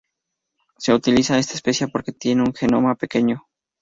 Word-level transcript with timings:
Se 0.79 0.95
utiliza 0.95 1.37
esta 1.37 1.53
especie 1.53 1.87
porque 1.87 2.11
tiene 2.11 2.41
un 2.41 2.55
genoma 2.55 2.95
pequeño. 2.95 3.45